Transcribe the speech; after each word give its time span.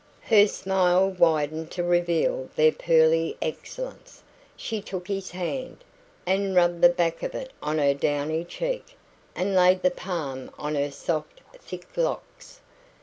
Her 0.23 0.47
smile 0.47 1.09
widened 1.11 1.69
to 1.73 1.83
reveal 1.83 2.49
their 2.55 2.71
pearly 2.71 3.37
excellence. 3.39 4.23
She 4.57 4.81
took 4.81 5.07
his 5.07 5.29
hand, 5.29 5.83
and 6.25 6.55
rubbed 6.55 6.81
the 6.81 6.89
back 6.89 7.21
of 7.21 7.35
it 7.35 7.51
on 7.61 7.77
her 7.77 7.93
downy 7.93 8.43
cheek, 8.43 8.97
and 9.35 9.53
laid 9.55 9.83
the 9.83 9.91
palm 9.91 10.49
on 10.57 10.73
her 10.73 10.89
soft, 10.89 11.41
thick 11.59 11.85
locks. 11.95 12.61